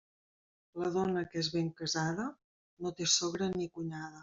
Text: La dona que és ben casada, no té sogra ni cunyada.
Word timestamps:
La 0.83 0.89
dona 0.95 1.23
que 1.33 1.39
és 1.43 1.51
ben 1.57 1.69
casada, 1.83 2.27
no 2.87 2.95
té 3.03 3.11
sogra 3.19 3.53
ni 3.55 3.71
cunyada. 3.79 4.19